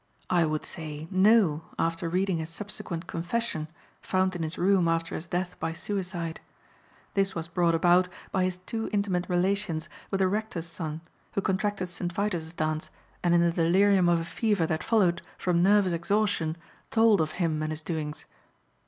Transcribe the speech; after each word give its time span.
I 0.31 0.47
would 0.47 0.65
say 0.65 1.07
'No!' 1.11 1.61
after 1.77 2.09
reading 2.09 2.37
his 2.37 2.49
subsequent 2.49 3.05
confession, 3.05 3.67
found 4.01 4.35
in 4.35 4.41
his 4.41 4.57
room 4.57 4.87
after 4.87 5.13
his 5.13 5.27
death 5.27 5.55
by 5.59 5.73
suicide. 5.73 6.41
This 7.13 7.35
was 7.35 7.47
brought 7.47 7.75
about 7.75 8.07
by 8.31 8.45
his 8.45 8.57
too 8.65 8.89
intimate 8.91 9.29
relations 9.29 9.89
with 10.09 10.17
the 10.17 10.27
rector's 10.27 10.65
son 10.65 11.01
who 11.33 11.41
contracted 11.41 11.87
St. 11.87 12.11
Vitus's 12.11 12.51
dance 12.51 12.89
and 13.23 13.35
in 13.35 13.41
the 13.41 13.51
delirium 13.51 14.09
of 14.09 14.19
a 14.19 14.25
fever 14.25 14.65
that 14.65 14.83
followed 14.83 15.21
from 15.37 15.61
nervous 15.61 15.93
exhaustion 15.93 16.57
told 16.89 17.21
of 17.21 17.33
him 17.33 17.61
and 17.61 17.71
his 17.71 17.81
doings. 17.81 18.25